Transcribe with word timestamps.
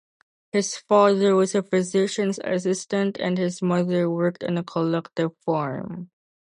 His 0.51 0.77
father 0.77 1.35
was 1.35 1.53
a 1.53 1.61
physician's 1.61 2.39
assistant 2.43 3.19
and 3.19 3.37
his 3.37 3.61
mother 3.61 4.09
worked 4.09 4.43
on 4.43 4.57
a 4.57 4.63
collective 4.63 5.37
farm. 5.45 6.09